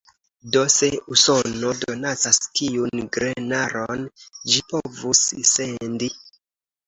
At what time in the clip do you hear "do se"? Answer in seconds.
0.53-0.87